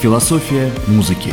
[0.00, 1.30] Философия музыки.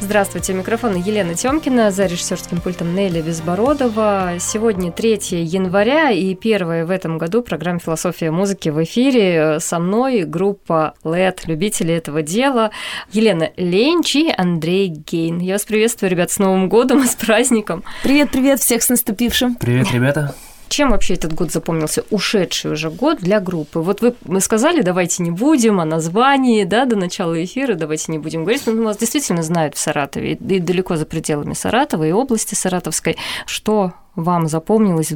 [0.00, 4.36] Здравствуйте, у микрофона Елена Тёмкина, за режиссерским пультом Нелли Безбородова.
[4.40, 9.60] Сегодня 3 января и первая в этом году программа «Философия музыки» в эфире.
[9.60, 12.70] Со мной группа LED, любители этого дела.
[13.12, 15.38] Елена Ленч и Андрей Гейн.
[15.38, 17.84] Я вас приветствую, ребят, с Новым годом и с праздником.
[18.02, 19.56] Привет-привет, всех с наступившим.
[19.56, 20.34] Привет, ребята.
[20.68, 23.80] Чем вообще этот год запомнился, ушедший уже год для группы?
[23.80, 28.18] Вот вы мы сказали, давайте не будем о названии, да, до начала эфира, давайте не
[28.18, 32.12] будем говорить, но ну, вас действительно знают в Саратове и далеко за пределами Саратова и
[32.12, 33.16] области Саратовской.
[33.46, 35.12] Что вам запомнилось?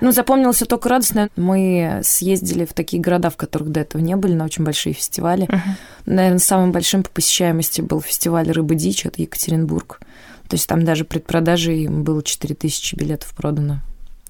[0.00, 1.28] Ну, запомнился только радостно.
[1.36, 5.46] Мы съездили в такие города, в которых до этого не были, на очень большие фестивали.
[5.46, 5.60] Uh-huh.
[6.06, 10.00] Наверное, самым большим по посещаемости был фестиваль «Рыба дичь», это Екатеринбург.
[10.48, 13.80] То есть там даже предпродажей было 4000 билетов продано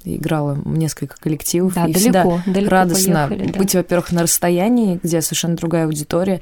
[0.05, 1.75] играла несколько коллективов.
[1.75, 3.59] Да, и далеко, далеко радостно поехали, да.
[3.59, 6.41] быть, во-первых, на расстоянии, где совершенно другая аудитория.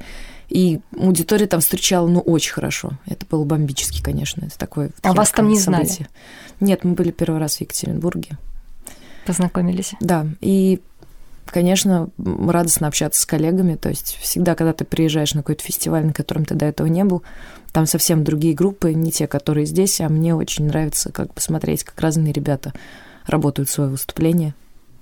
[0.49, 2.91] И аудитория там встречала, ну, очень хорошо.
[3.05, 4.45] Это было бомбически, конечно.
[4.45, 5.85] Это такое А вас там не событие.
[5.95, 6.09] знали?
[6.59, 8.37] Нет, мы были первый раз в Екатеринбурге.
[9.25, 9.93] Познакомились?
[10.01, 10.81] Да, и
[11.45, 13.75] конечно, радостно общаться с коллегами.
[13.75, 17.03] То есть всегда, когда ты приезжаешь на какой-то фестиваль, на котором ты до этого не
[17.03, 17.23] был,
[17.71, 21.83] там совсем другие группы, не те, которые здесь, а мне очень нравится как бы смотреть,
[21.83, 22.73] как разные ребята
[23.25, 24.53] работают свое выступление.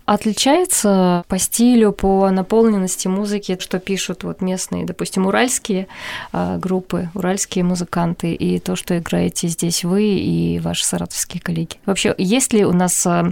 [0.09, 5.87] Отличается по стилю, по наполненности музыки, что пишут вот местные, допустим, уральские
[6.31, 11.75] а, группы, уральские музыканты, и то, что играете здесь вы и ваши саратовские коллеги.
[11.85, 13.31] Вообще, есть ли у нас а,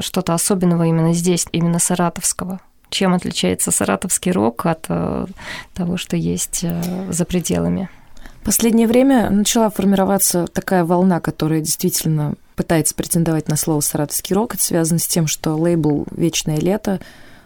[0.00, 2.60] что-то особенного именно здесь, именно саратовского?
[2.90, 5.24] Чем отличается саратовский рок от а,
[5.72, 6.62] того, что есть
[7.08, 7.88] за пределами?
[8.44, 14.56] Последнее время начала формироваться такая волна, которая действительно пытается претендовать на слово «саратовский рок».
[14.56, 16.98] Это связано с тем, что лейбл «Вечное лето»,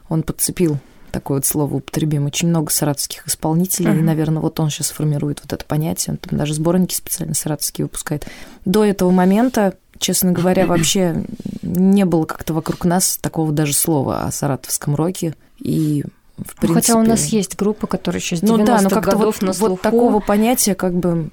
[0.08, 0.78] он подцепил
[1.10, 2.24] такое вот слово употребим.
[2.24, 3.98] Очень много саратовских исполнителей, uh-huh.
[3.98, 6.14] и, наверное, вот он сейчас формирует вот это понятие.
[6.14, 8.26] Он там даже сборники специально саратовские выпускает.
[8.64, 11.22] До этого момента, честно говоря, вообще
[11.60, 15.34] не было как-то вокруг нас такого даже слова о саратовском роке.
[15.58, 16.04] И
[16.38, 16.68] в принципе...
[16.68, 19.42] Ну, хотя у нас есть группа, которая еще с 90-х ну, да, но как-то годов
[19.42, 19.72] вот, на слуху.
[19.72, 21.28] вот такого понятия как бы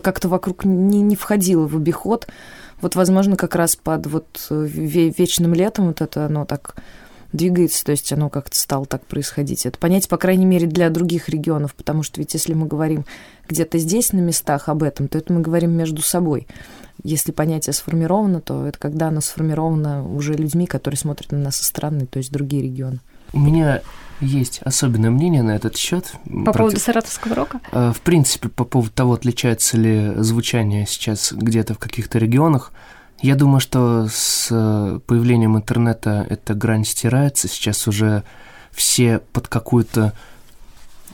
[0.00, 2.28] как-то вокруг не, не входило в обиход.
[2.80, 6.76] Вот, возможно, как раз под вот вечным летом вот это оно так
[7.32, 9.66] двигается, то есть оно как-то стало так происходить.
[9.66, 13.04] Это понять, по крайней мере, для других регионов, потому что ведь если мы говорим
[13.48, 16.46] где-то здесь на местах об этом, то это мы говорим между собой.
[17.04, 21.64] Если понятие сформировано, то это когда оно сформировано уже людьми, которые смотрят на нас со
[21.64, 23.00] стороны, то есть другие регионы.
[23.32, 23.82] У меня
[24.20, 26.12] есть особенное мнение на этот счет.
[26.44, 27.60] По поводу саратовского рока?
[27.72, 32.72] Э, в принципе, по поводу того, отличается ли звучание сейчас где-то в каких-то регионах.
[33.20, 37.48] Я думаю, что с э, появлением интернета эта грань стирается.
[37.48, 38.22] Сейчас уже
[38.72, 40.12] все под какую-то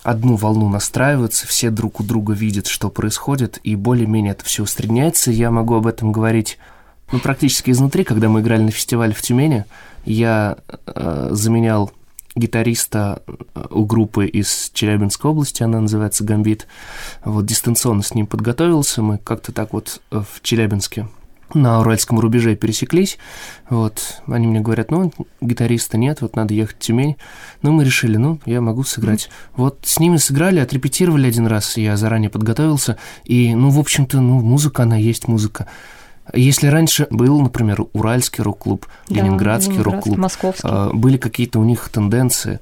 [0.03, 5.31] одну волну настраиваются, все друг у друга видят, что происходит, и более-менее это все устраняется.
[5.31, 6.59] Я могу об этом говорить
[7.11, 9.65] ну, практически изнутри, когда мы играли на фестивале в Тюмени.
[10.05, 11.91] Я э, заменял
[12.35, 16.67] гитариста э, у группы из Челябинской области, она называется «Гамбит».
[17.25, 21.09] Вот дистанционно с ним подготовился, мы как-то так вот э, в Челябинске
[21.53, 23.19] на уральском рубеже пересеклись,
[23.69, 27.17] вот, они мне говорят, ну, гитариста нет, вот надо ехать в Тюмень,
[27.63, 29.27] ну, мы решили, ну, я могу сыграть.
[29.27, 29.53] Mm-hmm.
[29.57, 34.41] Вот с ними сыграли, отрепетировали один раз, я заранее подготовился, и, ну, в общем-то, ну,
[34.41, 35.69] музыка, она есть музыка.
[36.33, 40.67] Если раньше был, например, Уральский рок-клуб, да, Ленинградский рок-клуб, Московский.
[40.69, 42.61] А, были какие-то у них тенденции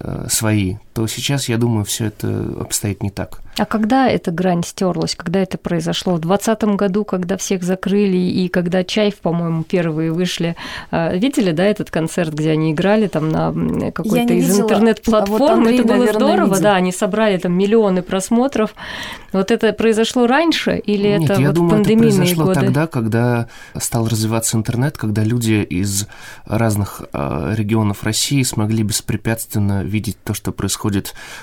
[0.00, 3.40] э, свои, то сейчас, я думаю, все это обстоит не так.
[3.58, 6.14] А когда эта грань стерлась, когда это произошло?
[6.14, 10.56] В 2020 году, когда всех закрыли, и когда Чайф, по-моему, первые вышли.
[10.90, 13.52] А, видели, да, этот концерт, где они играли там на
[13.92, 15.60] какой-то из интернет-платформ?
[15.60, 16.62] А вот это было наверное, здорово, видел.
[16.62, 18.74] да, они собрали там миллионы просмотров.
[19.32, 22.60] Вот это произошло раньше или Нет, это я вот думаю, пандемийные это произошло годы?
[22.60, 23.48] тогда, когда
[23.78, 26.06] стал развиваться интернет, когда люди из
[26.46, 30.81] разных а, регионов России смогли беспрепятственно видеть то, что происходит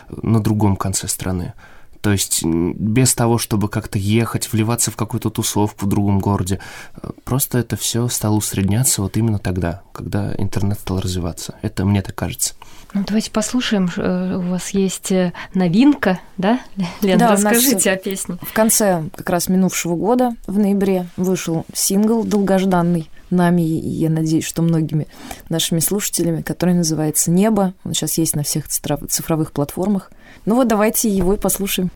[0.10, 1.54] на другом конце страны.
[2.02, 6.60] То есть без того, чтобы как-то ехать, вливаться в какую-то тусовку в другом городе.
[7.26, 11.56] Просто это все стало усредняться вот именно тогда, когда интернет стал развиваться.
[11.62, 12.54] Это мне так кажется.
[12.94, 13.90] Ну, давайте послушаем.
[13.98, 16.62] Э, у вас есть э, новинка, да?
[17.02, 18.38] Лена, да, расскажите о песне.
[18.42, 24.46] В конце как раз минувшего года, в ноябре, вышел сингл долгожданный нами, и я надеюсь,
[24.46, 25.08] что многими
[25.50, 27.74] нашими слушателями, который называется «Небо».
[27.84, 30.12] Он сейчас есть на всех цифровых платформах.
[30.46, 31.92] Ну вот давайте его и послушаем.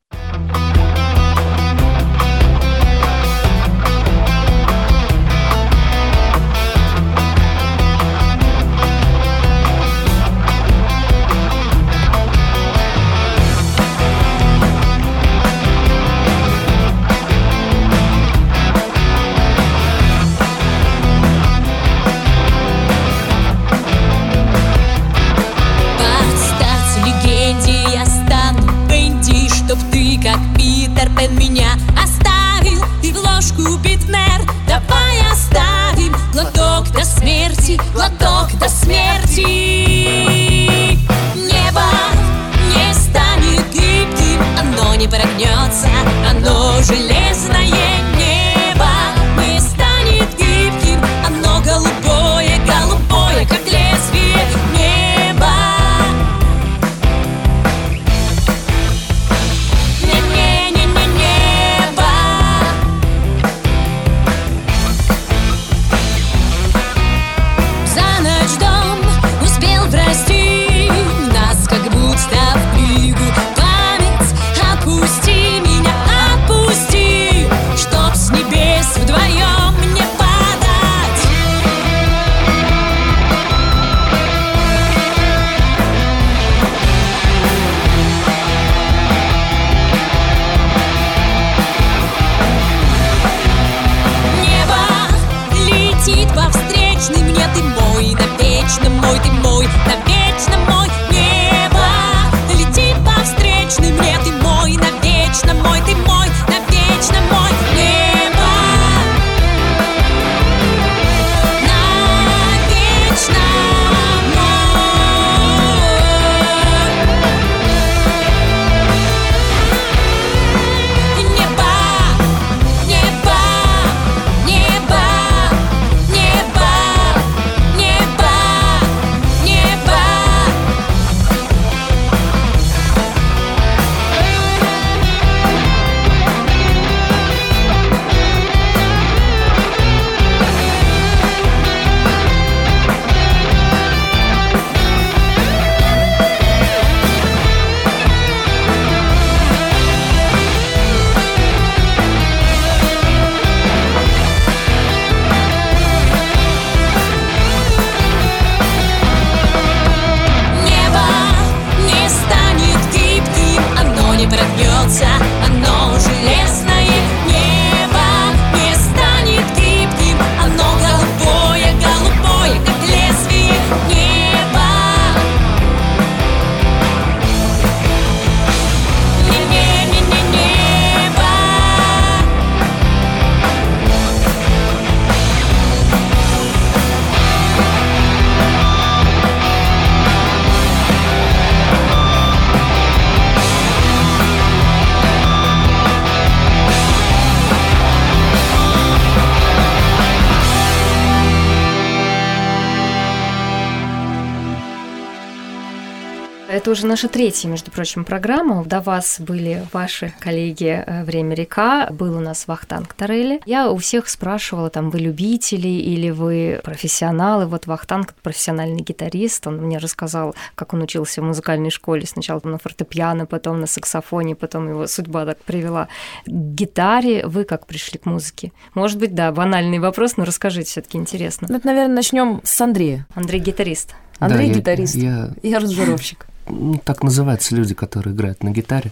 [206.64, 208.64] Это уже наша третья, между прочим, программа.
[208.64, 213.42] До вас были ваши коллеги э, «Время река», был у нас Вахтанг Тарели.
[213.46, 217.48] Я у всех спрашивала, там, вы любители или вы профессионалы.
[217.48, 219.46] Вот Вахтанг– профессиональный гитарист.
[219.46, 222.06] Он мне рассказал, как он учился в музыкальной школе.
[222.08, 225.90] Сначала на фортепиано, потом на саксофоне, потом его судьба так привела
[226.26, 227.28] к гитаре.
[227.28, 228.54] Вы как пришли к музыке?
[228.74, 231.46] Может быть, да, банальный вопрос, но расскажите, все таки интересно.
[231.50, 233.06] Ну, это, наверное, начнем с Андрея.
[233.16, 233.96] Андрей гитарист.
[234.20, 236.28] Андрей Да, я- гитарист я и аранжировщик.
[236.48, 238.92] Ну, так называются люди, которые играют на гитаре.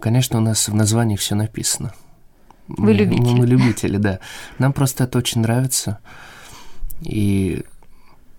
[0.00, 1.92] Конечно, у нас в названии все написано.
[2.68, 3.32] Вы Мы- любители.
[3.40, 4.20] Мы, любители, да.
[4.58, 5.98] Нам просто это очень нравится.
[7.02, 7.64] И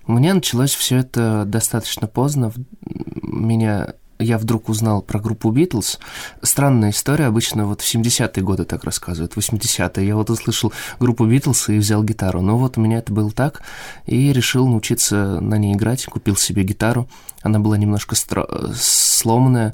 [0.05, 2.51] у меня началось все это достаточно поздно.
[3.21, 3.93] Меня
[4.23, 5.99] я вдруг узнал про группу Битлз.
[6.41, 10.07] Странная история, обычно вот в 70-е годы так рассказывают, 80-е.
[10.07, 12.41] Я вот услышал группу Битлз и взял гитару.
[12.41, 13.61] Но вот у меня это было так,
[14.05, 17.07] и решил научиться на ней играть, купил себе гитару.
[17.41, 19.73] Она была немножко стро- сломанная, э,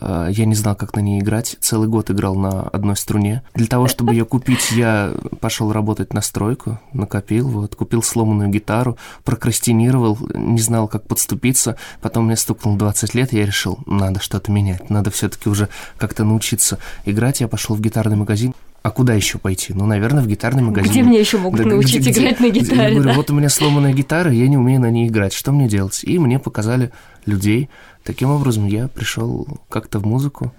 [0.00, 1.56] я не знал, как на ней играть.
[1.60, 3.42] Целый год играл на одной струне.
[3.54, 8.96] Для того, чтобы ее купить, я пошел работать на стройку, накопил, вот, купил сломанную гитару,
[9.24, 11.76] прокрастинировал, не знал, как подступиться.
[12.00, 16.78] Потом мне стукнуло 20 лет, я решил, надо что-то менять, надо все-таки уже как-то научиться
[17.04, 17.40] играть.
[17.40, 18.54] Я пошел в гитарный магазин.
[18.86, 19.74] А куда еще пойти?
[19.74, 20.88] Ну, наверное, в гитарный магазин.
[20.92, 22.94] Где мне еще могут Да, научить где- где- играть на Я гитаре?
[22.94, 23.12] говорю, да?
[23.14, 25.32] вот у меня сломанная гитара, я не умею на ней играть.
[25.32, 26.04] Что мне делать?
[26.04, 26.92] И мне показали
[27.24, 27.68] людей.
[28.04, 30.52] Таким образом, я пришел как-то в музыку.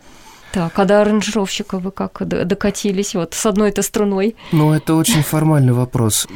[0.51, 4.35] Так, а до аранжировщика вы как докатились вот с одной-то струной?
[4.51, 6.27] Ну, это очень формальный вопрос.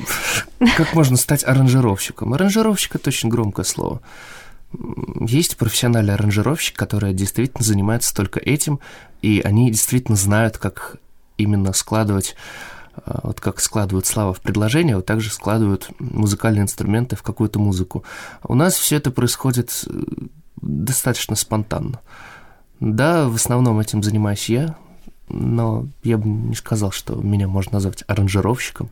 [0.77, 2.33] Как можно стать аранжировщиком?
[2.33, 3.99] Аранжировщик– это очень громкое слово.
[5.27, 8.79] Есть профессиональный аранжировщик, который действительно занимается только этим,
[9.21, 10.95] и они действительно знают, как
[11.41, 12.35] именно складывать
[12.95, 17.59] э, вот как складывают слова в предложение, вот так же складывают музыкальные инструменты в какую-то
[17.59, 18.03] музыку.
[18.43, 20.03] У нас все это происходит э,
[20.61, 21.99] достаточно спонтанно.
[22.79, 24.75] Да, в основном этим занимаюсь я,
[25.29, 28.89] но я бы не сказал, что меня можно назвать аранжировщиком.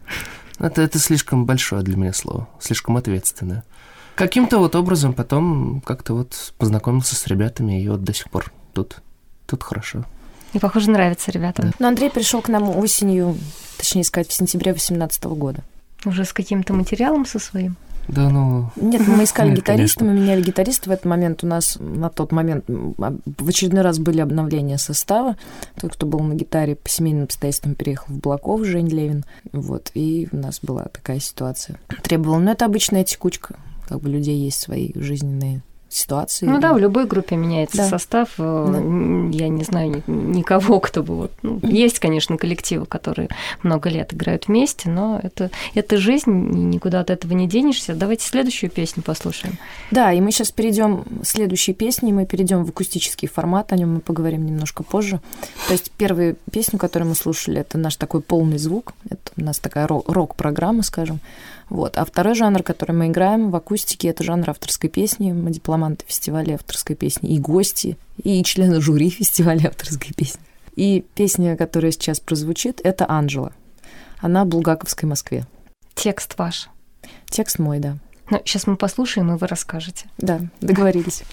[0.60, 3.64] Это, это слишком большое для меня слово, слишком ответственное.
[4.16, 9.02] Каким-то вот образом потом как-то вот познакомился с ребятами, и вот до сих пор тут,
[9.46, 10.06] тут хорошо.
[10.54, 11.72] И, похоже, нравится ребятам.
[11.80, 13.38] Но Андрей пришел к нам осенью,
[13.78, 15.64] точнее сказать, в сентябре 2018 года.
[16.06, 17.76] Уже с каким-то материалом со своим.
[18.10, 20.90] Да, ну, Нет, мы искали Нет, гитариста, мы меняли гитариста.
[20.90, 25.38] В этот момент у нас, на тот момент, а, в очередной раз были обновления состава.
[25.80, 29.26] Тот, кто был на гитаре, по семейным обстоятельствам переехал в Блаков, Жень Левин.
[29.52, 31.80] Вот, и у нас была такая ситуация.
[32.02, 33.58] Требовала, но это обычная текучка.
[33.88, 36.46] Как бы у людей есть свои жизненные ситуации.
[36.46, 37.90] Ну да, в любой группе меняется Да.
[37.90, 38.30] состав.
[38.38, 41.32] Э, н- Я не знаю ни- никого, кто бы вот...
[41.42, 43.28] ну, есть, конечно, коллективы, которые
[43.64, 47.96] много лет играют вместе, но это, это жизнь, никуда от этого не денешься.
[47.96, 49.58] Давайте следующую песню послушаем.
[49.92, 53.96] Да, и мы сейчас перейдем к следующей песне, мы перейдем в акустический формат, о нем
[53.96, 55.20] мы поговорим немножко позже.
[55.68, 59.58] То есть первую песню, которую мы слушали, это наш такой полный звук, это у нас
[59.60, 61.20] такая ро- рок-программа, скажем.
[61.70, 61.98] Вот.
[61.98, 65.32] А второй жанр, который мы играем в акустике, это жанр авторской песни.
[65.32, 70.42] Мы дипломанты фестиваля авторской песни и гости, и члены жюри фестиваля авторской песни.
[70.76, 73.54] И песня, которая сейчас прозвучит, это «Анжела».
[74.20, 75.46] Она в Булгаковской Москве.
[75.94, 76.70] Текст ваш.
[77.30, 77.98] Текст мой, да.
[78.30, 80.06] Ну, сейчас мы послушаем, и вы расскажете.
[80.18, 81.24] Да, договорились.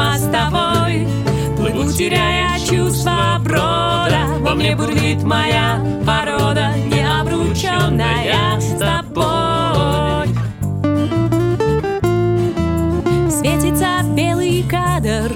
[0.00, 1.06] Мостовой
[1.56, 4.26] Плыву, теряя чувство брода.
[4.40, 10.28] Во мне бурлит моя порода Необрученная с тобой.
[13.30, 15.32] Светится белый кадр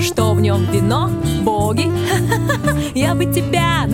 [0.00, 1.10] Что в нем вино,
[1.42, 1.90] боги.
[2.94, 3.84] Я бы тебя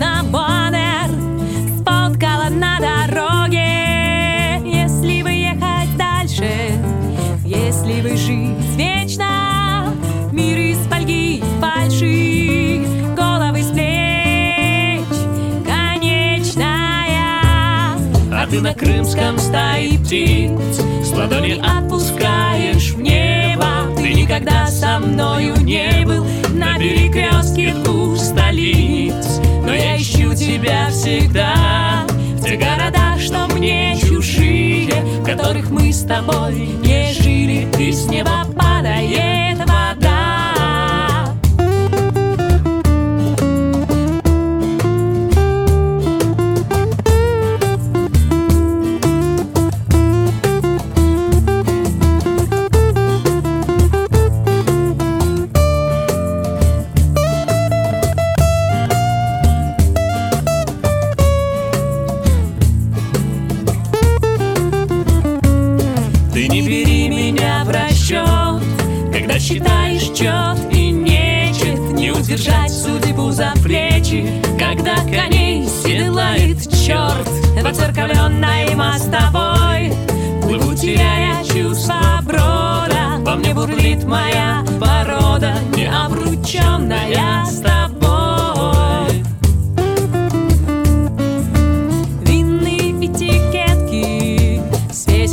[18.61, 23.95] на крымском стаи птиц С ладони отпускаешь в небо.
[23.95, 29.39] Ты никогда со мною не был На перекрестке двух столиц.
[29.65, 32.05] Но я ищу тебя всегда.
[32.37, 34.89] В тех городах, что мне чужие
[35.21, 37.67] В которых мы с тобой не жили.
[37.71, 39.58] Ты с неба падает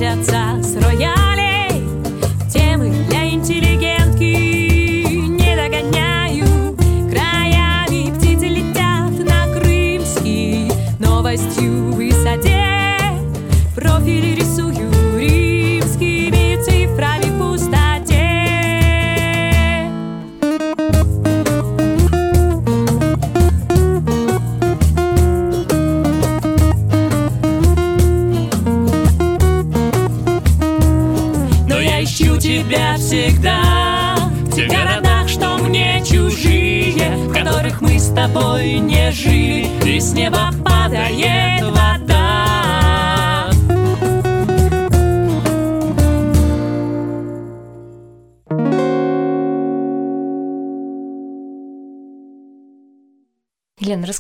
[0.01, 0.29] Herz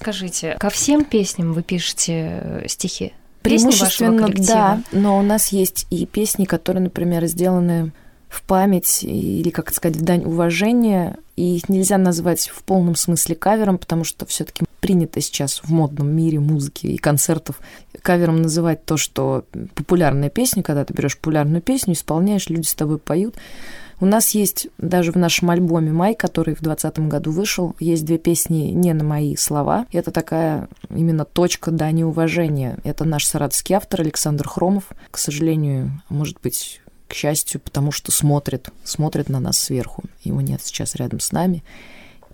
[0.06, 3.12] Расскажите, ко всем песням вы пишете э, стихи?
[3.42, 7.90] Преимущественно, да, но у нас есть и песни, которые, например, сделаны
[8.28, 13.34] в память или, как сказать, в дань уважения, и их нельзя назвать в полном смысле
[13.34, 17.58] кавером, потому что все таки принято сейчас в модном мире музыки и концертов
[18.00, 19.44] кавером называть то, что
[19.74, 23.34] популярная песня, когда ты берешь популярную песню, исполняешь, люди с тобой поют.
[23.98, 28.18] У нас есть даже в нашем альбоме «Май», который в 2020 году вышел, есть две
[28.18, 29.86] песни не на мои слова.
[29.90, 32.78] Это такая именно точка дани уважения.
[32.84, 34.84] Это наш саратовский автор Александр Хромов.
[35.10, 40.02] К сожалению, может быть, к счастью, потому что смотрит, смотрит на нас сверху.
[40.24, 41.64] Его нет сейчас рядом с нами.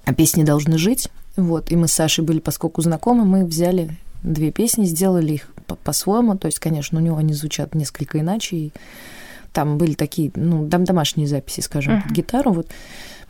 [0.04, 1.11] А песни должны жить.
[1.37, 5.76] Вот, и мы с Сашей были, поскольку знакомы, мы взяли две песни, сделали их по-
[5.76, 6.37] по-своему.
[6.37, 8.57] То есть, конечно, у него они звучат несколько иначе.
[8.57, 8.73] И
[9.52, 12.14] там были такие, ну, дом- домашние записи, скажем, под Мгм.
[12.14, 12.52] гитару.
[12.52, 12.66] Вот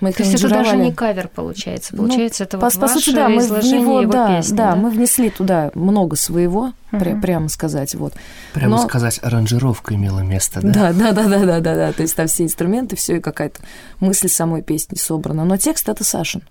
[0.01, 1.95] мы их То есть это даже не кавер получается.
[1.95, 4.57] Ну, Получается, это По, вот по ваше сути, да, мы в него, его да, песни,
[4.57, 7.21] да, мы внесли туда много своего, пря- Мгм.
[7.21, 8.15] прямо сказать, вот.
[8.53, 10.93] Прямо Но- сказать, аранжировка имела место, да?
[10.93, 11.93] Да, да, да, да, да, да, да.
[11.93, 13.61] То есть там все инструменты, все и какая-то
[14.01, 15.45] мысль самой песни собрана.
[15.45, 16.43] Но текст это Сашин.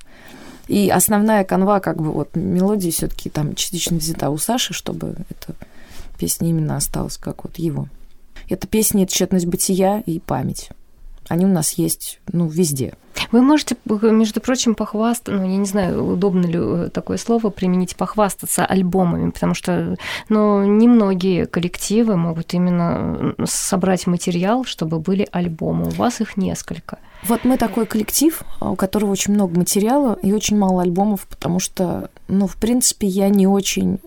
[0.67, 5.55] И основная канва, как бы вот мелодии все-таки там частично взята у Саши, чтобы эта
[6.17, 7.89] песня именно осталась как вот его.
[8.51, 10.71] Это песни «Тщетность бытия» и «Память».
[11.29, 12.95] Они у нас есть, ну, везде.
[13.31, 17.95] Вы можете, между прочим, похвастаться, ну, я не знаю, удобно ли э, такое слово применить,
[17.95, 19.95] похвастаться альбомами, потому что,
[20.27, 25.85] ну, немногие коллективы могут именно э, собрать материал, чтобы были альбомы.
[25.85, 26.99] У вас их несколько.
[27.23, 32.09] Вот мы такой коллектив, у которого очень много материала и очень мало альбомов, потому что,
[32.27, 33.99] ну, в принципе, я не очень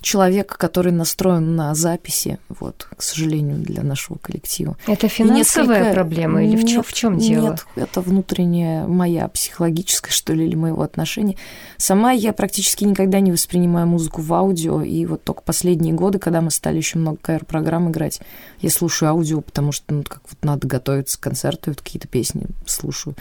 [0.00, 4.76] м, человек, который настроен на записи, вот, к сожалению, для нашего коллектива.
[4.86, 7.50] Это финансовая несколько- проблема или в чем, в чем дело?
[7.50, 11.36] Нет, это внутренняя моя психологическая, что ли, или моего отношения.
[11.76, 16.40] Сама я практически никогда не воспринимаю музыку в аудио, и вот только последние годы, когда
[16.40, 18.20] мы стали еще много КР-программ играть,
[18.60, 22.08] я слушаю аудио, потому что, ну, как вот надо готовиться к концерту, и вот какие-то
[22.08, 23.14] песни слушаю.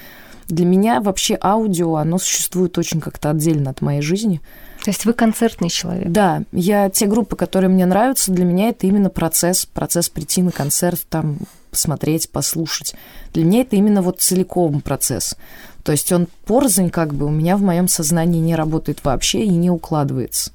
[0.48, 4.42] Для меня вообще аудио, оно существует очень как-то отдельно от моей жизни.
[4.84, 6.08] То есть вы концертный человек.
[6.08, 10.52] Да, я те группы, которые мне нравятся, для меня это именно процесс, процесс прийти на
[10.52, 11.39] концерт, там
[11.70, 12.96] посмотреть, послушать.
[13.34, 15.36] Для меня это именно вот целиком процесс.
[15.84, 19.50] То есть он порзань как бы у меня в моем сознании не работает вообще и
[19.50, 20.52] не укладывается.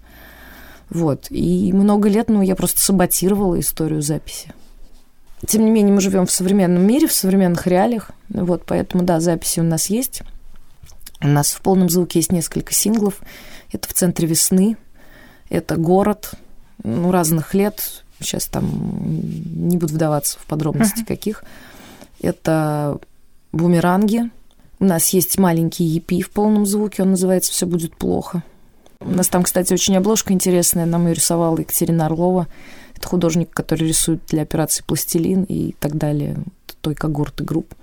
[0.91, 1.27] Вот.
[1.31, 4.53] И много лет, ну, я просто саботировала историю записи.
[5.47, 8.11] Тем не менее, мы живем в современном мире, в современных реалиях.
[8.29, 10.23] Вот, поэтому, да, записи у нас есть.
[11.21, 13.21] У нас в полном звуке есть несколько синглов.
[13.75, 14.77] Это в центре весны,
[15.51, 16.35] это город,
[16.85, 18.05] ну, разных лет.
[18.21, 18.65] Сейчас там
[19.69, 21.07] не буду вдаваться в подробности Мгм.
[21.07, 21.45] каких.
[22.21, 22.99] Это
[23.51, 24.31] бумеранги.
[24.79, 28.45] У нас есть маленький EP в полном звуке, он называется «Все будет плохо».
[29.01, 32.47] У нас там, кстати, очень обложка интересная, нам ее рисовала Екатерина Орлова.
[32.97, 36.37] Это художник, который рисует для операции «Пластилин» и так далее,
[36.81, 37.75] той когорты групп.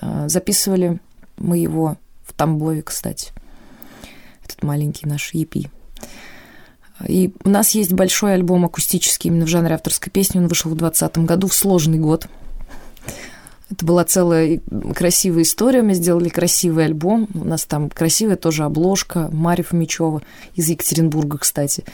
[0.00, 0.98] А, записывали
[1.36, 3.32] мы его в Тамбове, кстати.
[4.46, 5.68] Этот маленький наш EP.
[7.06, 10.38] И у нас есть большой альбом акустический именно в жанре авторской песни.
[10.38, 12.26] Он вышел в 2020 году, в сложный год.
[13.68, 14.60] Это была целая
[14.94, 15.82] красивая история.
[15.82, 17.28] Мы сделали красивый альбом.
[17.34, 19.28] У нас там красивая тоже обложка.
[19.32, 20.22] Марья Фомичева
[20.54, 21.84] из Екатеринбурга, кстати,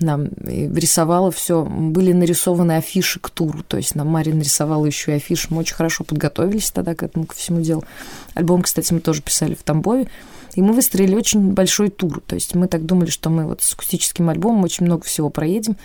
[0.00, 1.64] нам рисовала все.
[1.64, 3.62] Были нарисованы афиши к туру.
[3.62, 5.48] То есть нам Мария нарисовала еще и афиши.
[5.50, 7.84] Мы очень хорошо подготовились тогда к этому, ко всему делу.
[8.32, 10.08] Альбом, кстати, мы тоже писали в Тамбове.
[10.58, 12.20] И мы выстроили очень большой тур.
[12.26, 15.76] То есть мы так думали, что мы вот с акустическим альбомом очень много всего проедем.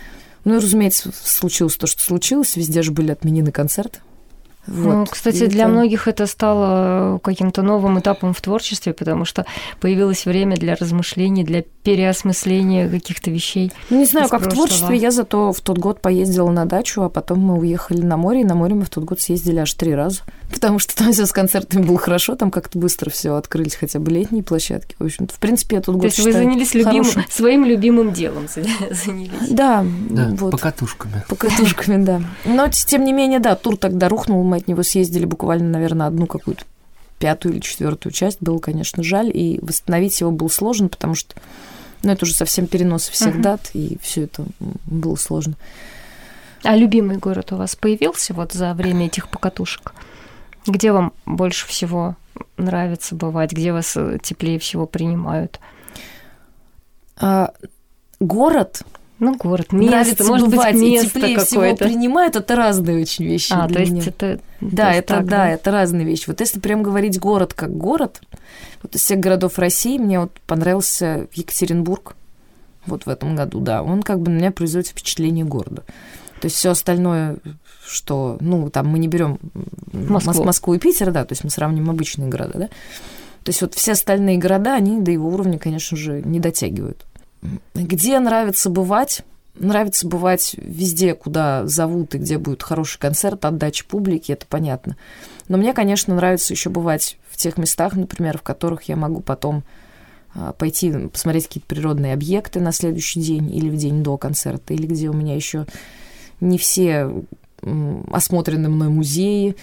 [0.44, 2.56] Ну и, разумеется, случилось то, что случилось.
[2.56, 4.00] Везде же были отменены концерты.
[4.66, 4.92] Вот.
[4.92, 5.72] Ну, кстати, и для это...
[5.72, 9.46] многих это стало каким-то новым этапом в творчестве, потому что
[9.80, 13.72] появилось время для размышлений, для переосмысления каких-то вещей.
[13.90, 14.66] Ну, не знаю, как прошлого.
[14.66, 14.96] в творчестве.
[14.96, 18.44] Я зато в тот год поездила на дачу, а потом мы уехали на море, и
[18.44, 20.22] на море мы в тот год съездили аж три раза.
[20.54, 24.12] Потому что там все с концертами было хорошо, там как-то быстро все открылись хотя бы
[24.12, 24.94] летние площадки.
[25.00, 28.46] В общем в принципе, я тот год То есть вы занялись любимым, своим любимым делом
[28.90, 29.48] занялись?
[29.50, 30.52] Да, да вот.
[30.52, 31.24] покатушками.
[31.28, 32.22] Покатушками, да.
[32.44, 36.26] Но, тем не менее, да, тур тогда рухнул, мы от него съездили буквально, наверное, одну
[36.26, 36.64] какую-то
[37.18, 38.38] пятую или четвертую часть.
[38.40, 41.34] Было, конечно, жаль, и восстановить его было сложно, потому что
[42.04, 43.40] ну, это уже совсем перенос всех uh-huh.
[43.40, 44.44] дат, и все это
[44.86, 45.54] было сложно.
[46.62, 49.94] А любимый город у вас появился вот за время этих покатушек?
[50.66, 52.16] Где вам больше всего
[52.56, 53.52] нравится бывать?
[53.52, 55.60] Где вас э, теплее всего принимают?
[57.16, 57.52] А,
[58.20, 58.82] город
[59.20, 63.24] ну, город, место, Нравится может бывать, быть, место и теплее всего принимают, это разные очень
[63.24, 64.02] вещи А, то есть меня.
[64.06, 64.40] это...
[64.60, 66.24] Да, это, так, да, да, это разные вещи.
[66.26, 68.20] Вот если прям говорить город как город,
[68.82, 72.16] вот из всех городов России мне вот понравился Екатеринбург
[72.86, 73.82] вот в этом году, да.
[73.82, 75.84] Он как бы на меня производит впечатление города.
[76.44, 77.38] То есть все остальное,
[77.86, 79.38] что, ну, там мы не берем
[79.94, 80.44] Москву.
[80.44, 82.66] Москву и Питер, да, то есть мы сравним обычные города, да.
[82.66, 87.06] То есть вот все остальные города, они до его уровня, конечно же, не дотягивают.
[87.72, 89.22] Где нравится бывать?
[89.58, 94.98] Нравится бывать везде, куда зовут и где будет хороший концерт, отдача публики, это понятно.
[95.48, 99.64] Но мне, конечно, нравится еще бывать в тех местах, например, в которых я могу потом
[100.34, 104.86] а, пойти посмотреть какие-то природные объекты на следующий день или в день до концерта, или
[104.86, 105.64] где у меня еще
[106.40, 107.10] не все
[108.12, 109.56] осмотрены мной музеи,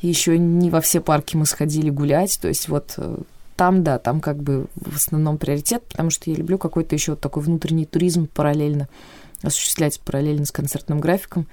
[0.00, 3.18] еще не во все парки мы сходили гулять, то есть вот э,
[3.56, 7.20] там, да, там как бы в основном приоритет, потому что я люблю какой-то еще вот
[7.20, 8.88] такой внутренний туризм параллельно
[9.42, 11.46] осуществлять параллельно с концертным графиком,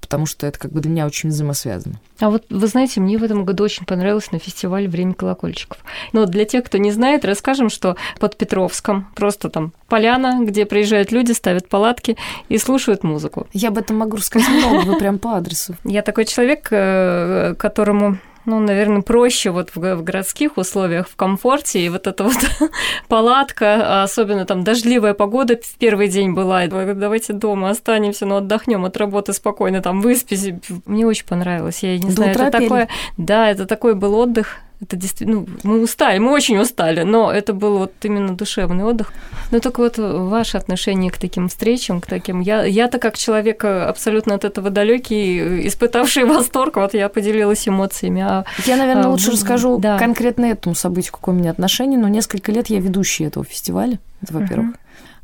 [0.00, 2.00] потому что это как бы для меня очень взаимосвязано.
[2.20, 5.78] А вот вы знаете, мне в этом году очень понравилось на фестивале «Время колокольчиков».
[6.12, 11.10] Но для тех, кто не знает, расскажем, что под Петровском просто там поляна, где приезжают
[11.10, 12.16] люди, ставят палатки
[12.48, 13.46] и слушают музыку.
[13.52, 15.74] Я об этом могу рассказать много, вы прям по адресу.
[15.84, 21.80] Я такой человек, э, которому ну, наверное, проще вот в, в городских условиях, в комфорте.
[21.80, 22.36] И вот эта вот
[23.08, 26.66] палатка, особенно там дождливая погода в первый день была.
[26.66, 30.48] Давайте дома останемся, но отдохнем от работы спокойно, там выспись.
[30.86, 31.82] Мне очень понравилось.
[31.82, 32.88] Я не До знаю, это такое...
[33.16, 37.52] Да, это такой был отдых это действительно, ну, мы устали, мы очень устали, но это
[37.52, 39.12] был вот именно душевный отдых.
[39.50, 42.40] Но только вот ваше отношение к таким встречам, к таким...
[42.40, 48.22] Я, я-то как человек абсолютно от этого далекий, испытавший восторг, вот я поделилась эмоциями.
[48.22, 49.98] А, я, наверное, а, лучше расскажу да.
[49.98, 54.34] конкретно этому событию, какое у меня отношение, но несколько лет я ведущая этого фестиваля, это
[54.34, 54.68] во-первых.
[54.68, 54.78] Uh-huh.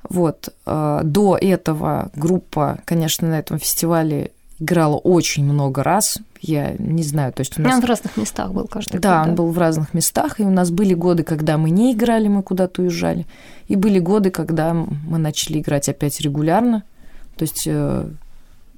[0.08, 0.48] Вот.
[0.66, 6.18] А, до этого группа, конечно, на этом фестивале играла очень много раз.
[6.40, 7.74] Я не знаю, то есть у нас...
[7.74, 9.24] Он в разных местах был каждый да, год.
[9.24, 12.28] Да, он был в разных местах, и у нас были годы, когда мы не играли,
[12.28, 13.26] мы куда-то уезжали,
[13.68, 16.84] и были годы, когда мы начали играть опять регулярно.
[17.36, 18.08] То есть, э,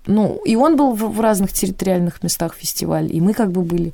[0.07, 3.93] ну, и он был в разных территориальных местах фестиваля, и мы как бы были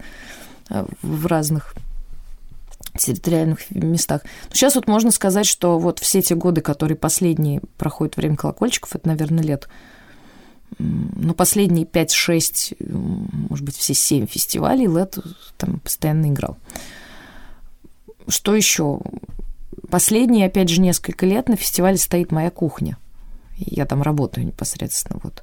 [0.68, 1.74] э, в разных
[2.98, 4.22] территориальных местах.
[4.48, 8.94] Но сейчас вот можно сказать, что вот все те годы, которые последние проходят время колокольчиков,
[8.94, 9.68] это, наверное, лет
[10.78, 12.76] ну, последние 5-6,
[13.48, 15.18] может быть, все 7 фестивалей Лед
[15.56, 16.56] там постоянно играл.
[18.28, 19.00] Что еще?
[19.90, 22.98] Последние, опять же, несколько лет на фестивале стоит моя кухня.
[23.56, 25.18] Я там работаю непосредственно.
[25.22, 25.42] Вот.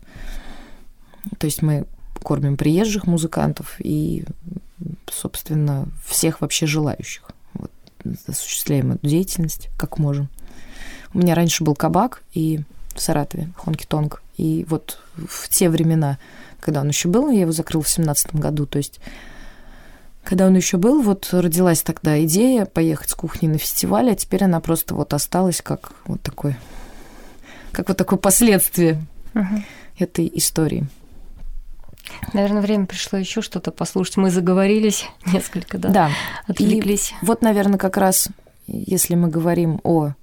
[1.38, 1.86] То есть мы
[2.22, 4.26] кормим приезжих музыкантов и,
[5.12, 7.30] собственно, всех вообще желающих.
[7.54, 7.72] Вот,
[8.28, 10.30] осуществляем эту деятельность как можем.
[11.14, 12.62] У меня раньше был кабак и
[12.96, 14.22] в Саратове, Хонки Тонг.
[14.38, 16.18] И вот в те времена,
[16.60, 19.00] когда он еще был, я его закрыл в семнадцатом году, то есть
[20.24, 24.44] Когда он еще был, вот родилась тогда идея поехать с кухни на фестиваль, а теперь
[24.44, 26.56] она просто вот осталась как вот такой,
[27.72, 29.06] как вот такое последствие
[29.36, 29.64] угу.
[30.00, 30.88] этой истории.
[32.34, 34.18] Наверное, время пришло еще что-то послушать.
[34.18, 35.90] Мы заговорились несколько, да?
[35.90, 36.10] Да.
[36.48, 37.14] Отвлеклись.
[37.22, 38.30] И вот, наверное, как раз,
[38.68, 40.14] если мы говорим о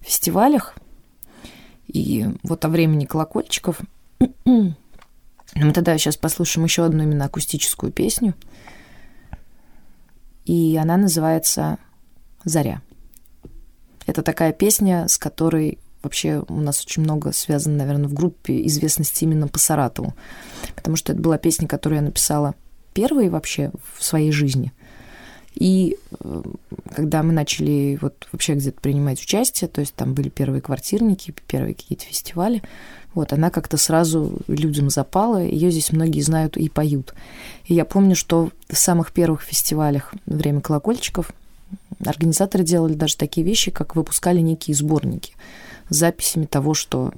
[0.00, 0.74] фестивалях
[1.92, 3.80] и вот о времени колокольчиков,
[4.44, 4.74] мы
[5.74, 8.34] тогда сейчас послушаем еще одну именно акустическую песню–
[10.44, 11.78] и она называется
[12.44, 12.82] «Заря».
[14.06, 19.22] Это такая песня, с которой вообще у нас очень много связано, наверное, в группе известности
[19.22, 20.14] именно по Саратову,
[20.74, 22.56] потому что это была песня, которую я написала
[22.92, 24.72] первой вообще в своей жизни.
[25.54, 26.42] И э,
[26.94, 31.74] когда мы начали вот вообще где-то принимать участие, то есть там были первые квартирники, первые
[31.74, 32.62] какие-то фестивали,
[33.14, 37.14] вот, она как-то сразу людям запала, ее здесь многие знают и поют.
[37.66, 41.30] И я помню, что в самых первых фестивалях «Время колокольчиков»
[42.04, 45.34] организаторы делали даже такие вещи, как выпускали некие сборники
[45.90, 47.12] с записями того, что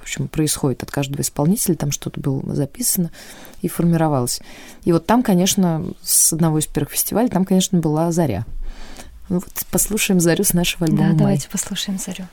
[0.00, 3.10] в общем, происходит от каждого исполнителя, там что-то было записано
[3.62, 4.40] и формировалось.
[4.84, 8.46] И вот там, конечно, с одного из первых фестивалей, там, конечно, была «Заря».
[9.28, 11.18] Ну вот послушаем «Зарю» с нашего альбома Да, «Май».
[11.18, 12.26] давайте послушаем «Зарю».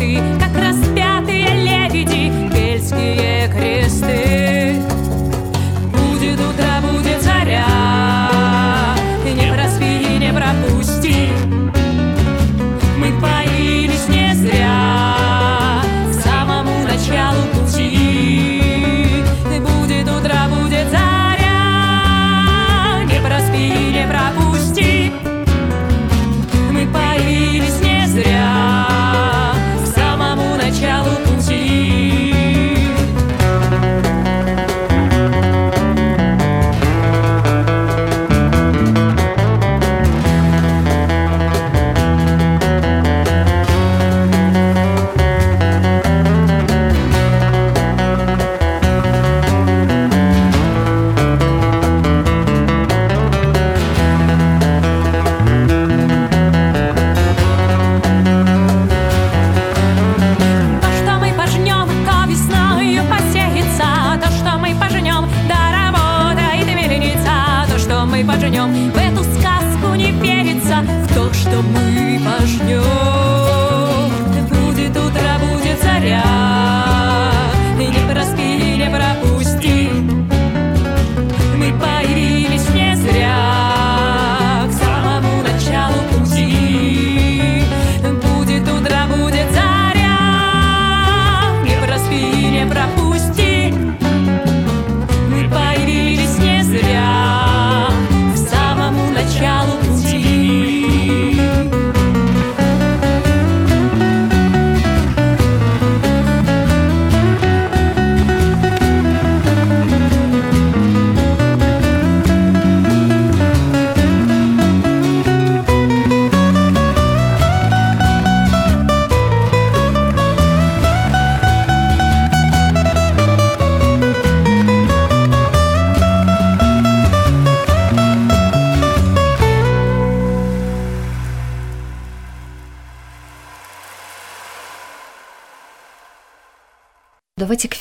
[0.00, 0.49] ti.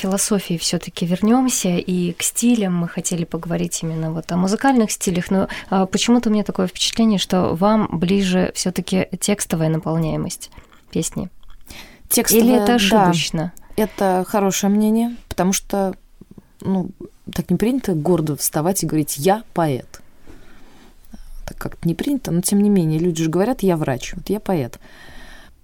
[0.09, 2.75] Философии все-таки вернемся и к стилям.
[2.75, 7.19] Мы хотели поговорить именно вот о музыкальных стилях, но а, почему-то у меня такое впечатление,
[7.19, 10.49] что вам ближе все-таки текстовая наполняемость
[10.91, 11.29] песни.
[12.09, 13.53] Текстовая, Или это ошибочно?
[13.55, 15.93] Да, это хорошее мнение, потому что
[16.61, 16.89] ну,
[17.31, 20.01] так не принято гордо вставать и говорить «я поэт».
[21.45, 24.39] Так как-то не принято, но тем не менее, люди же говорят «я врач», вот я
[24.39, 24.79] поэт.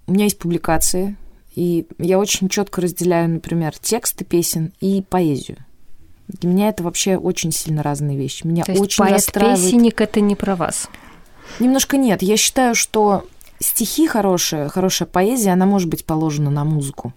[0.06, 1.16] У меня есть публикации,
[1.56, 5.58] и я очень четко разделяю, например, тексты песен и поэзию.
[6.28, 8.46] Для меня это вообще очень сильно разные вещи.
[8.46, 9.60] Меня То есть очень поэт расстраивает...
[9.60, 10.90] песенник это не про вас.
[11.60, 12.22] Немножко нет.
[12.22, 13.26] Я считаю, что
[13.60, 17.14] стихи хорошие, хорошая поэзия, она может быть положена на музыку.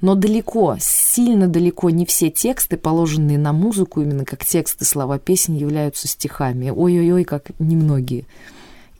[0.00, 5.54] Но далеко, сильно далеко не все тексты, положенные на музыку, именно как тексты слова песен,
[5.56, 6.70] являются стихами.
[6.70, 8.24] Ой-ой-ой, как немногие.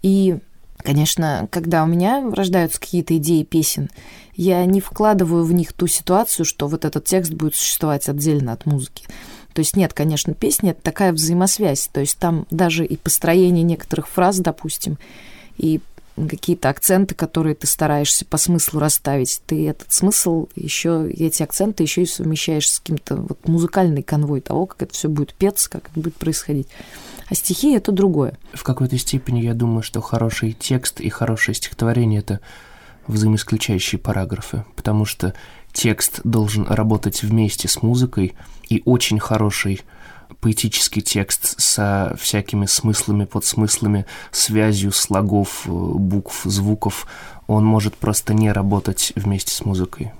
[0.02, 0.38] И,
[0.82, 3.90] конечно, когда у меня рождаются какие-то идеи песен,
[4.34, 8.66] я не вкладываю в них ту ситуацию, что вот этот текст будет существовать отдельно от
[8.66, 9.06] музыки.
[9.52, 11.88] То есть нет, конечно, песня— это такая взаимосвязь.
[11.92, 14.98] То есть там даже и построение некоторых фраз, допустим,
[15.56, 15.80] и
[16.26, 22.02] какие-то акценты, которые ты стараешься по смыслу расставить, ты этот смысл еще, эти акценты еще
[22.02, 26.00] и совмещаешь с каким-то вот музыкальной конвой того, как это все будет петься, как это
[26.00, 26.68] будет происходить.
[27.28, 28.38] А стихи это другое.
[28.54, 32.40] В какой-то степени я думаю, что хороший текст и хорошее стихотворение это
[33.06, 35.34] взаимоисключающие параграфы, потому что
[35.72, 38.34] текст должен работать вместе с музыкой,
[38.68, 39.82] и очень хороший
[40.40, 47.06] поэтический текст со всякими смыслами, подсмыслами, связью слогов, э, букв, звуков,
[47.46, 50.12] он может просто не работать вместе с музыкой.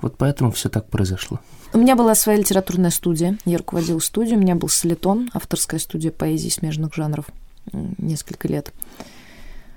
[0.00, 1.40] Вот поэтому все так произошло.
[1.72, 3.38] У меня была своя литературная студия.
[3.44, 4.36] Я руководила студией.
[4.36, 7.26] У меня был Солитон, авторская студия поэзии смежных жанров
[7.72, 8.72] несколько лет.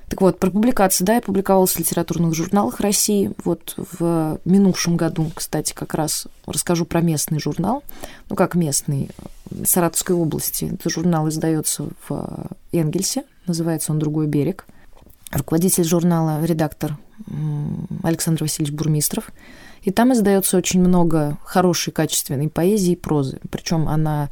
[0.09, 3.31] Так вот, про публикации, да, я публиковалась в литературных журналах России.
[3.43, 7.83] Вот в минувшем году, кстати, как раз расскажу про местный журнал.
[8.29, 9.09] Ну, как местный,
[9.65, 10.65] Саратовской области.
[10.65, 14.65] Этот журнал издается в Энгельсе, называется он «Другой берег».
[15.31, 16.97] Руководитель журнала, редактор
[18.03, 19.31] Александр Васильевич Бурмистров.
[19.81, 23.39] И там издается очень много хорошей, качественной поэзии и прозы.
[23.49, 24.29] Причем она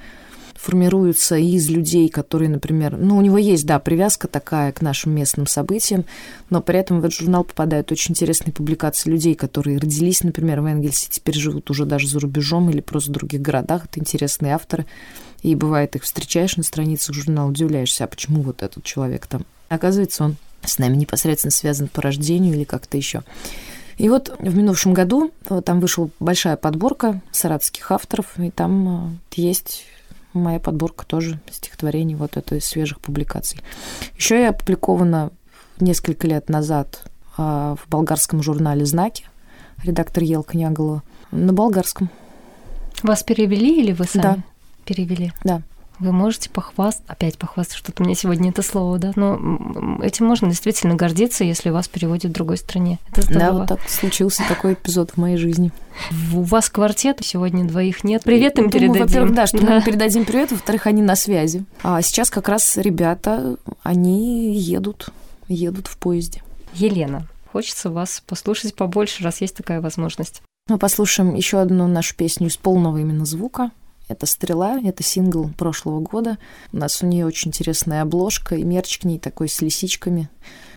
[0.62, 5.47] формируется из людей, которые, например, ну, у него есть, да, привязка такая к нашим местным
[5.47, 6.06] событиям,
[6.52, 10.65] но при этом в этот журнал попадают очень интересные публикации людей, которые родились, например, в
[10.65, 13.86] Энгельсе, теперь живут уже даже за рубежом или просто в других городах.
[13.86, 14.86] Это интересные авторы.
[15.41, 19.43] И бывает, их встречаешь на страницах журнала, удивляешься, а почему вот этот человек там?
[19.67, 23.24] Оказывается, он с нами непосредственно связан по рождению или как-то еще.
[23.97, 25.32] И вот в минувшем году
[25.65, 29.86] там вышла большая подборка саратовских авторов, и там а, есть
[30.34, 33.60] моя подборка тоже стихотворений вот это из свежих публикаций.
[34.15, 35.32] Еще я опубликована
[35.80, 37.04] несколько лет назад
[37.38, 39.26] а, в болгарском журнале «Знаки»,
[39.84, 42.10] редактор Елка Няголова, на болгарском.
[43.04, 44.38] Вас перевели или вы сами да.
[44.86, 45.34] перевели?
[45.44, 45.62] Да.
[46.01, 50.95] Вы можете похвастаться, опять похвастаться, что-то меня сегодня это слово, да, но этим можно действительно
[50.95, 52.97] гордиться, если вас переводят в другой стране.
[53.11, 53.39] Это здорово.
[53.39, 55.71] Да, вот так случился такой эпизод в моей жизни.
[56.33, 58.23] У вас квартет, сегодня двоих нет.
[58.23, 59.05] Привет им Думаю, передадим.
[59.05, 59.75] Во-первых, да, что да.
[59.75, 61.65] мы передадим привет, во-вторых, они на связи.
[61.83, 65.09] А сейчас как раз ребята, они едут,
[65.47, 66.41] едут в поезде.
[66.73, 70.41] Елена, хочется вас послушать побольше, раз есть такая возможность.
[70.67, 73.69] Мы послушаем еще одну нашу песню из полного именно звука.
[74.12, 76.38] Это «Стрела», это сингл прошлого года.
[76.74, 80.30] У нас у нее очень интересная обложка, и мерч к ней такой с лисичками.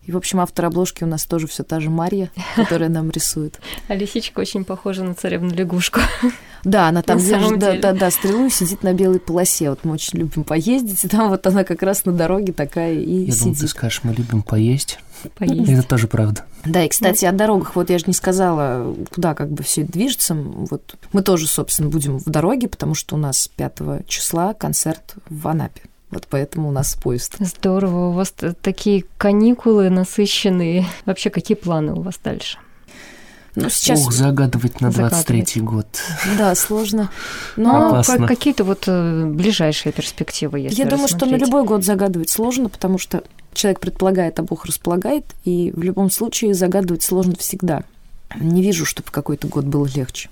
[0.06, 3.58] И, в общем, автор обложки у нас тоже все та же Марья, которая нам рисует.
[3.88, 6.00] А лисичка очень похожа на царевну лягушку.
[6.64, 9.68] Да, она там держит, да, да, да, стрелу и сидит на белой полосе.
[9.68, 13.26] Вот мы очень любим поездить, и там вот она как раз на дороге такая и
[13.26, 13.40] Я сидит.
[13.40, 14.98] думаю, ты скажешь, мы любим поесть.
[15.30, 15.70] Поесть.
[15.70, 16.44] Это тоже правда.
[16.64, 17.76] Да, и, кстати, о дорогах.
[17.76, 20.34] Вот я же не сказала, куда как бы все это движется.
[20.34, 25.46] Вот мы тоже, собственно, будем в дороге, потому что у нас 5 числа концерт в
[25.48, 25.82] Анапе.
[26.10, 27.36] Вот поэтому у нас поезд.
[27.40, 28.10] Здорово.
[28.10, 28.32] У вас
[28.62, 30.86] такие каникулы насыщенные.
[31.06, 32.58] Вообще, какие планы у вас дальше?
[33.56, 34.00] Ну, сейчас...
[34.00, 35.86] Ух, загадывать на 23-й год.
[36.38, 37.10] Да, сложно.
[37.56, 38.18] Но Опасно.
[38.18, 42.68] как- какие-то вот э, ближайшие перспективы, если Я думаю, что на любой год загадывать сложно,
[42.68, 43.22] потому что
[43.54, 47.84] человек предполагает, а Бог располагает, и в любом случае загадывать сложно всегда.
[48.38, 50.28] Не вижу, чтобы какой-то год был легче.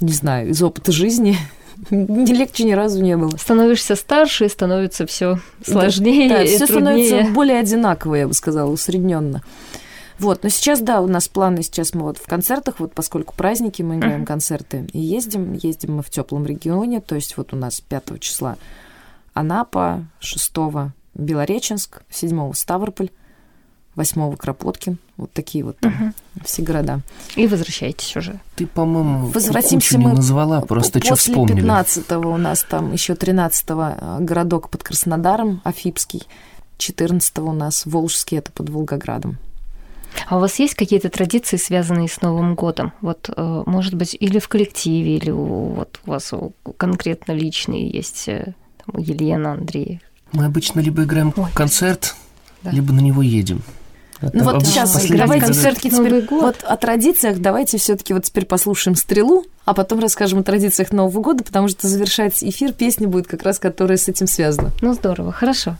[0.00, 1.36] Не знаю, из опыта жизни
[1.90, 3.36] не легче ни разу не было.
[3.36, 9.42] Становишься старше, становится все сложнее Да, и все становится более одинаково, я бы сказала, усредненно.
[10.18, 13.82] Вот, но сейчас, да, у нас планы, сейчас мы вот в концертах, вот поскольку праздники,
[13.82, 17.82] мы играем концерты и ездим, ездим мы в теплом регионе, то есть вот у нас
[17.82, 18.56] 5 числа
[19.34, 20.52] Анапа, 6
[21.16, 23.10] Белореченск, 7 Ставрополь,
[23.94, 24.98] восьмого Кропоткин.
[25.16, 26.14] Вот такие вот там Мгм.
[26.44, 27.00] все города.
[27.34, 28.40] И возвращаетесь уже.
[28.54, 31.62] Ты, по-моему, Возвратимся мы назвала, просто что После вспомнили.
[31.62, 36.24] 15-го у нас там еще 13-го городок под Краснодаром, Афипский.
[36.78, 39.38] 14-го у нас Волжский, это под Волгоградом.
[40.28, 42.92] А у вас есть какие-то традиции, связанные с Новым годом?
[43.00, 46.32] Вот, э, может быть, или в коллективе, или у, вот у вас
[46.76, 50.00] конкретно личные есть э, там, у Елены, Андрея?
[50.36, 52.14] Мы обычно либо играем Ой, концерт,
[52.62, 52.70] Да.
[52.70, 53.62] либо на него едем.
[54.20, 55.78] Ну Это вот обычно сейчас последний давайте концерт.
[55.78, 56.42] все-таки теперь год.
[56.42, 61.20] вот о традициях давайте все-таки вот теперь послушаем стрелу, а потом расскажем о традициях Нового
[61.22, 64.72] года, потому что завершать эфир песня будет как раз, которая с этим связана.
[64.82, 65.76] Ну, здорово, хорошо.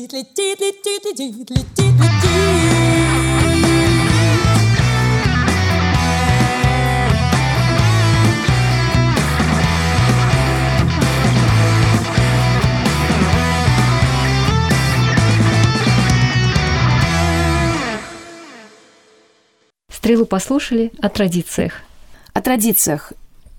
[0.00, 2.40] Летит, летит, летит, летит, летит, летит, летит.
[19.90, 21.82] Стрелу послушали о традициях.
[22.32, 23.12] О традициях.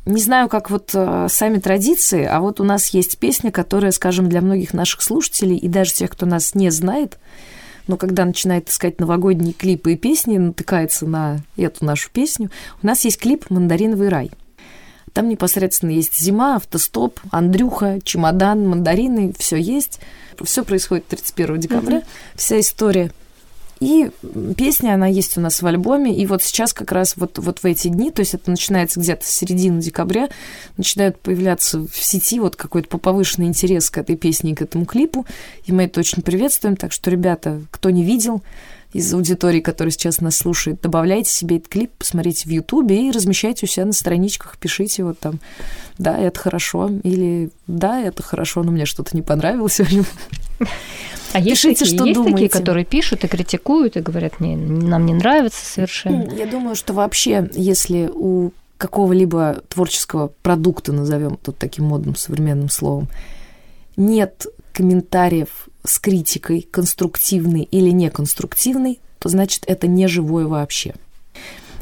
[0.05, 4.29] Не знаю, как вот э, сами традиции, а вот у нас есть песня, которая, скажем,
[4.29, 7.19] для многих наших слушателей и даже тех, кто нас не знает,
[7.85, 12.49] но когда начинает искать новогодние клипы и песни, натыкается на эту нашу песню,
[12.81, 14.31] у нас есть клип «Мандариновый рай».
[15.13, 19.99] Там непосредственно есть зима, автостоп, Андрюха, чемодан, мандарины, все есть.
[20.41, 22.03] Все происходит 31 декабря,
[22.35, 23.11] вся история.
[23.81, 24.11] И
[24.55, 27.65] песня, она есть у нас в альбоме, и вот сейчас как раз вот, вот в
[27.65, 30.29] эти дни, то есть это начинается где-то с середины декабря,
[30.77, 35.25] начинают появляться в сети вот какой-то повышенный интерес к этой песне и к этому клипу,
[35.65, 38.43] и мы это очень приветствуем, так что, ребята, кто не видел,
[38.93, 43.65] из аудитории, которая сейчас нас слушает, добавляйте себе этот клип, посмотрите в Ютубе и размещайте
[43.65, 45.39] у себя на страничках, пишите вот там,
[45.97, 49.79] да, это хорошо, или да, это хорошо, но мне что-то не понравилось.
[51.33, 52.49] А есть Пишите, такие, что есть такие, думаете.
[52.49, 56.29] которые пишут и критикуют, и говорят, не, нам не нравится совершенно.
[56.29, 63.07] Я думаю, что вообще, если у какого-либо творческого продукта, назовем тут таким модным современным словом,
[63.95, 70.93] нет комментариев с критикой, конструктивной или неконструктивной, то значит это не живое вообще.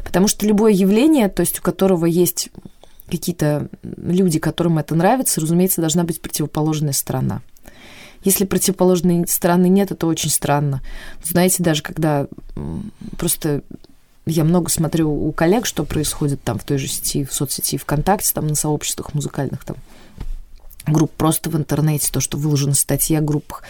[0.04, 2.48] Потому что любое явление, то есть у которого есть
[3.10, 7.42] какие-то люди, которым это нравится, разумеется, должна быть противоположная сторона.
[8.22, 10.82] Если противоположной стороны нет, это очень странно.
[11.24, 12.26] Знаете, даже когда
[13.16, 13.62] просто
[14.26, 18.32] я много смотрю у коллег, что происходит там в той же сети, в соцсети ВКонтакте,
[18.34, 19.76] там на сообществах музыкальных там
[20.92, 23.62] групп просто в интернете, то, что выложено в статье о группах.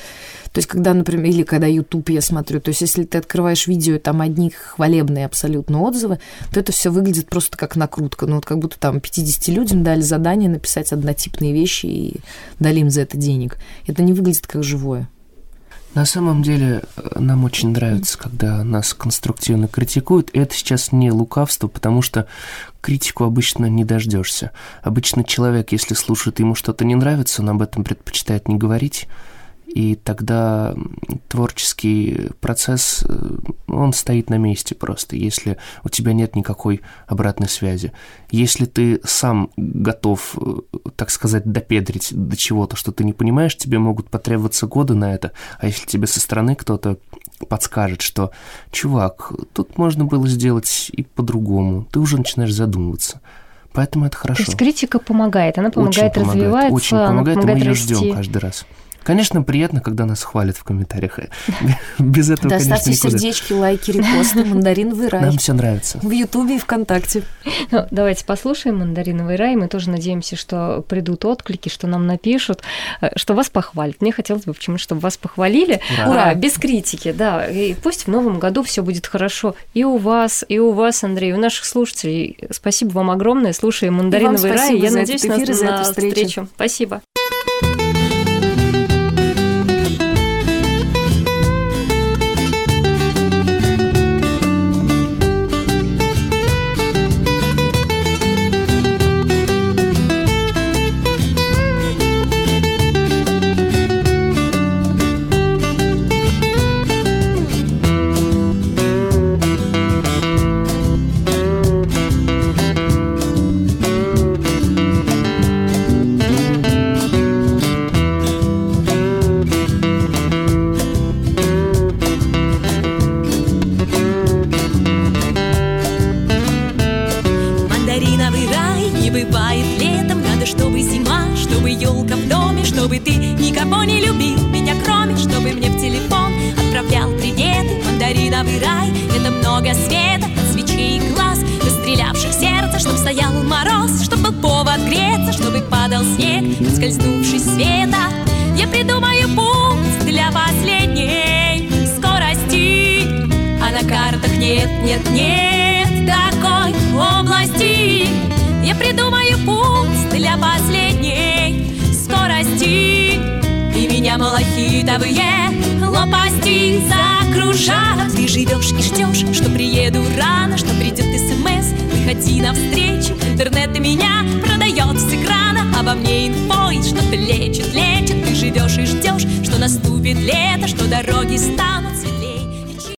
[0.52, 3.98] То есть, когда, например, или когда YouTube я смотрю, то есть, если ты открываешь видео,
[3.98, 6.18] там одни хвалебные абсолютно отзывы,
[6.52, 8.26] то это все выглядит просто как накрутка.
[8.26, 12.16] Ну, вот как будто там 50 людям дали задание написать однотипные вещи и
[12.58, 13.58] дали им за это денег.
[13.86, 15.08] Это не выглядит как живое.
[15.94, 20.30] На самом деле, э, нам очень нравится, когда нас конструктивно критикуют.
[20.32, 22.26] Это сейчас не лукавство, потому что
[22.80, 24.52] критику обычно не дождешься.
[24.82, 29.08] Обычно человек, если слушает, ему что-то не нравится, он об этом предпочитает не говорить.
[29.74, 30.74] И тогда
[31.28, 33.36] творческий процесс, э,
[33.68, 37.92] он стоит на месте просто, если у тебя нет никакой обратной связи.
[38.30, 43.78] Если ты сам готов, э, так сказать, допедрить до чего-то, что ты не понимаешь, тебе
[43.78, 45.32] могут потребоваться годы на это.
[45.58, 46.98] А если тебе со стороны кто-то
[47.48, 48.32] подскажет, что,
[48.72, 53.20] чувак, тут можно было сделать и по-другому, ты уже начинаешь задумываться.
[53.72, 54.42] Поэтому это хорошо.
[54.44, 57.70] То есть критика помогает, она Очень помогает, развиваться, Очень она помогает, и мы помогает ее
[57.70, 57.94] расти.
[57.94, 58.66] ждем каждый раз.
[59.02, 61.18] Конечно, приятно, когда нас хвалят в комментариях.
[61.98, 63.10] Без этого, Да, конечно, ставьте никуда.
[63.18, 65.22] сердечки, лайки, репосты, мандариновый рай.
[65.22, 65.98] Нам все нравится.
[66.02, 67.22] В Ютубе и ВКонтакте.
[67.70, 69.56] Ну, давайте послушаем «Мандариновый рай».
[69.56, 72.62] Мы тоже надеемся, что придут отклики, что нам напишут,
[73.00, 74.00] э, что вас похвалят.
[74.00, 75.80] Мне хотелось бы почему-то, чтобы вас похвалили.
[75.98, 76.10] Ура.
[76.10, 76.34] Ура!
[76.34, 77.46] Без критики, да.
[77.46, 79.54] И пусть в новом году все будет хорошо.
[79.74, 82.36] И у вас, и у вас, Андрей, и у наших слушателей.
[82.50, 83.52] Спасибо вам огромное.
[83.52, 84.58] Слушаем «Мандариновый рай».
[84.58, 86.14] спасибо Я за надеюсь эфир за на эту встречу.
[86.14, 86.48] встречу.
[86.54, 87.02] Спасибо.